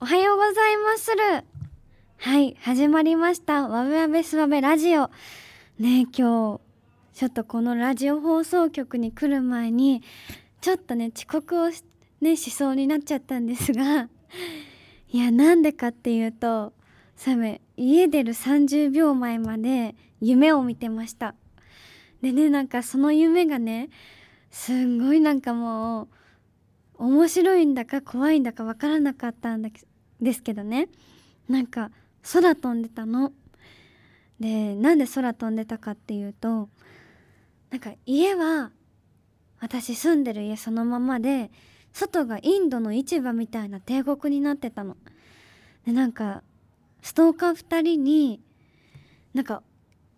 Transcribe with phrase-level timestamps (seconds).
[0.00, 1.44] おはようございまする。
[2.18, 3.66] はい始まりました。
[3.66, 5.10] わべわべすわべラジオ。
[5.80, 10.04] ね今日ちょっとこのラジオ放送局に来る前に
[10.60, 11.82] ちょっとね遅刻をし,、
[12.20, 14.08] ね、しそうになっちゃったんですが
[15.10, 16.72] いやなんでかっていうと
[17.16, 21.34] サメ家出る30秒前まで夢を見てました。
[22.22, 23.88] でねなんかその夢がね
[24.48, 26.08] すんごいなんかもう
[26.98, 29.88] 面白いんだか怖いんだかわからなかったんだけど
[30.20, 30.88] ですけどね
[31.48, 31.90] なんか
[32.32, 33.32] 空飛んでたの。
[34.40, 36.68] でなんで空飛んでたかっていうと
[37.70, 38.70] なんか家は
[39.60, 41.50] 私住んでる家そのままで
[41.92, 44.96] 外がインドの市場みたいな帝国になってたの。
[45.84, 46.42] でなんか
[47.02, 48.40] ストーカー2人に
[49.34, 49.62] なんか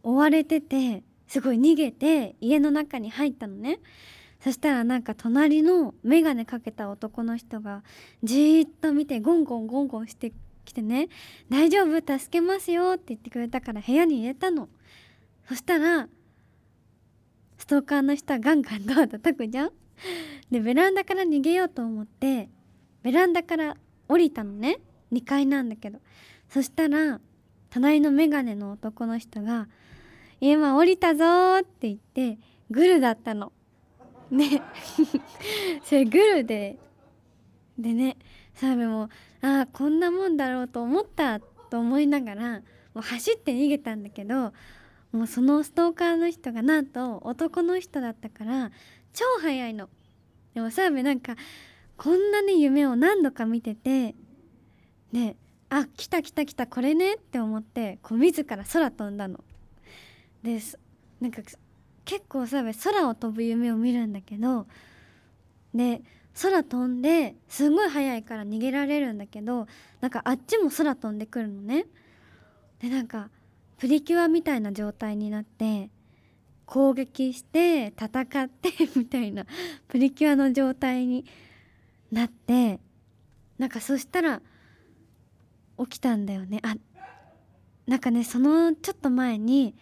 [0.03, 3.79] 追われててすごい逃げて家の中に入ったのね。
[4.41, 7.83] そしたらなんか隣の眼鏡かけた男の人が
[8.23, 10.33] じーっと見てゴンゴンゴンゴンして
[10.65, 11.09] きてね
[11.51, 14.69] 「大丈夫助けますよ」って言ってくれたから部屋に入れたの。
[15.47, 16.09] そしたら
[17.59, 19.71] ストーカーの人はガンガンドア叩くじゃん。
[20.51, 22.49] でベランダから逃げようと思って
[23.03, 23.77] ベランダから
[24.09, 24.79] 降りたのね。
[25.13, 26.01] 2階なんだけど。
[26.49, 27.21] そしたら
[27.69, 29.69] 隣の眼鏡の男の人が
[30.41, 32.39] 「今降りたぞ」って言って
[32.71, 33.53] グルだったの。
[34.31, 34.63] ね
[35.83, 36.79] それグルで
[37.79, 38.17] でね
[38.55, 39.09] 澤部も
[39.43, 42.53] ああこんなもんだろうと思ったと思いながら
[42.95, 44.53] もう走って逃げたんだけど
[45.13, 48.71] もうそのストーカーの人がなんと男の人だったから
[49.13, 49.89] 超早いの。
[50.55, 51.37] でも澤部なんか
[51.97, 54.15] こんなに夢を何度か見てて
[55.13, 55.37] ね
[55.69, 59.43] あ来た来た来たこれねって思ってこう自ら空飛んだの。
[60.43, 60.79] です
[61.21, 61.43] なんか
[62.05, 64.67] 結構さ空を飛ぶ夢を見るんだけど
[65.75, 66.03] で
[66.41, 69.67] 空飛んですごい速いから逃げられるんだけど
[70.01, 71.87] なんかあっちも空飛んでくるのね。
[72.81, 73.29] でなんか
[73.79, 75.91] プリキュアみたいな状態になって
[76.67, 79.45] 攻撃して戦ってみたいな
[79.89, 81.25] プリキュアの状態に
[82.13, 82.81] なって
[83.59, 84.41] なんかそしたら
[85.79, 86.77] 起きたんだよねあ
[87.87, 89.75] なんかねそのちょっと前に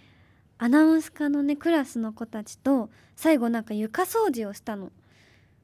[0.58, 4.92] アナウンス科のねクラスの子たちと最後なんか床掃除をしたの。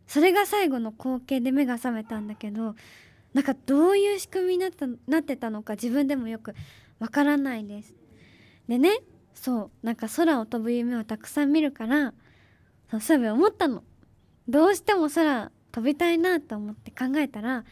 [0.07, 2.75] それが最後の光景で目が覚めたんだけど
[3.33, 6.55] なんかどういう仕組みになったなってたのか自分でもよく
[6.99, 7.95] わからないです。
[8.69, 9.01] でね
[9.35, 12.15] そうなんか空を飛ぶ夢をたくさん見るから
[12.91, 13.83] そうそういえば思ったの。
[14.47, 17.65] どうしても空飛びたいなと思って考えたら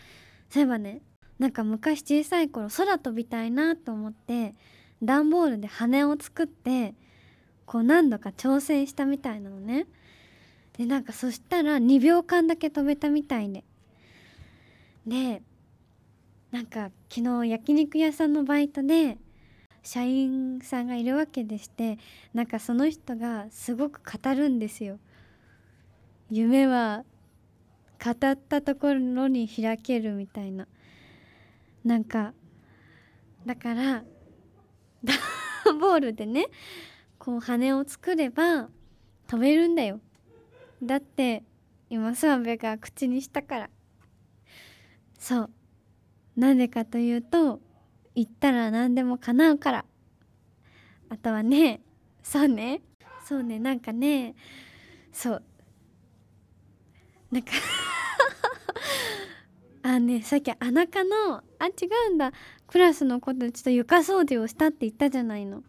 [0.50, 1.02] そういえばね
[1.38, 4.54] なんか昔小さい頃空飛びたいなと思って
[5.02, 6.94] 段ボールで羽を作って
[7.72, 9.86] こう何度か挑戦したみたいなのね。
[10.76, 13.64] でなんかそしたら2秒間だけ飛べたみたいで。
[15.06, 15.42] で
[16.50, 19.16] なんか昨日焼肉屋さんのバイトで
[19.82, 21.98] 社員さんがいるわけでして
[22.34, 24.98] なんかその人がすごく語るんですよ。
[26.30, 27.04] 夢は
[28.04, 30.68] 語ったところに開けるみたいな。
[31.86, 32.34] なんか
[33.46, 34.04] だから
[35.02, 36.48] 段ボールでね
[37.24, 38.68] こう羽を作れば
[39.28, 40.00] 飛べるんだよ。
[40.82, 41.44] だって
[41.88, 43.70] 今諏訪部が口にしたから。
[45.20, 45.50] そう。
[46.34, 47.60] なんでかというと
[48.16, 49.84] 言ったら何でも叶うから。
[51.10, 51.80] あとはね
[52.24, 52.82] そうね。
[53.24, 54.34] そうねなんかね
[55.12, 55.42] そう。
[57.30, 57.52] なんか
[59.84, 61.70] あねさっきあなかのあ違
[62.10, 62.32] うんだ。
[62.66, 65.62] クラスの子たちと床掃除をしたって言ったじゃないの。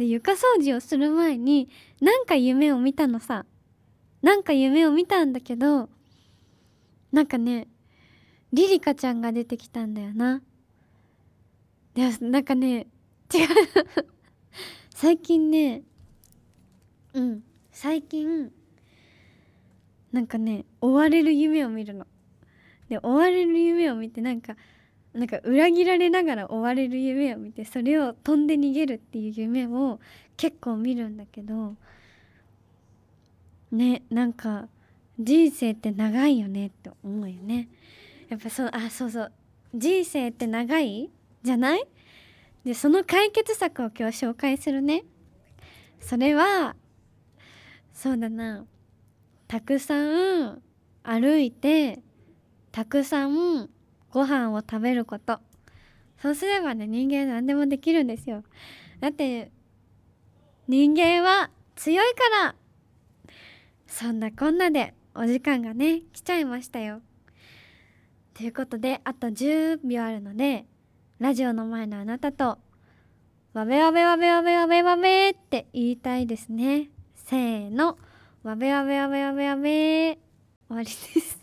[0.00, 1.68] で床掃除をする前に
[2.00, 3.44] なんか夢を見たのさ。
[4.22, 5.88] なんか夢を見たんだけど
[7.10, 7.68] なんかね
[8.52, 10.42] リリカちゃんが出てきたんだよな。
[11.94, 12.86] でなんかね
[13.32, 13.46] 違う。
[14.94, 15.82] 最近ね
[17.12, 17.42] うん。
[17.70, 18.50] 最近
[20.12, 22.06] なんかね追われる夢を見るの。
[22.88, 24.56] で追われる夢を見てなんか
[25.12, 29.98] なんか裏切られながら追われる夢を見てそれを飛んで逃げるっていう夢を
[30.36, 31.74] 結構見るんだけど
[33.72, 34.68] ねなんか
[35.18, 37.68] 人生って長いよねって思うよね。
[38.28, 39.32] やっぱそうあそうそう。
[39.74, 41.10] 人生って長い
[41.42, 41.84] じゃない？
[42.64, 45.04] でその解決策を今日紹介するね。
[45.98, 46.74] それは
[47.92, 48.64] そうだな。
[49.46, 50.62] たくさん
[51.02, 51.98] 歩いて
[52.72, 53.68] たくさん
[54.12, 55.40] ご飯を食べること。
[56.20, 58.42] そうすればね人間何でもできるんですよ。
[59.00, 59.50] だって
[60.68, 62.54] 人間は強いから
[63.86, 67.00] そんなこんなでお時間がね来ちゃいましたよ。
[68.34, 70.66] ということであと10秒あるので
[71.18, 72.58] ラジオの前のあなたと
[73.52, 76.88] わべわべわべわべわべわべって言いたいですね。
[77.14, 77.98] せーの。
[78.42, 80.18] わべわべわべわべわべ。
[80.68, 81.39] 終わりです。